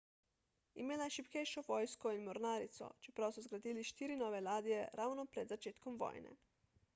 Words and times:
imela 0.83 1.07
je 1.09 1.13
šibkejšo 1.15 1.63
vojsko 1.67 2.13
in 2.19 2.23
mornarico 2.29 2.87
čeprav 3.07 3.35
so 3.37 3.45
zgradili 3.47 3.85
štiri 3.91 4.17
nove 4.23 4.41
ladje 4.49 4.81
ravno 5.03 5.27
pred 5.37 5.55
začetkom 5.55 6.01
vojne 6.05 6.35